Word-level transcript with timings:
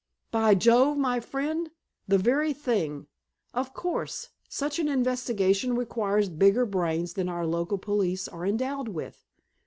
"By 0.31 0.55
Jove, 0.55 0.97
my 0.97 1.19
friend, 1.19 1.69
the 2.07 2.17
very 2.17 2.53
thing! 2.53 3.05
Of 3.53 3.71
course, 3.75 4.29
such 4.49 4.79
an 4.79 4.87
investigation 4.89 5.75
requires 5.75 6.27
bigger 6.27 6.65
brains 6.65 7.13
than 7.13 7.29
our 7.29 7.45
local 7.45 7.77
police 7.77 8.27
are 8.27 8.43
endowed 8.47 8.87
with. 8.87 9.23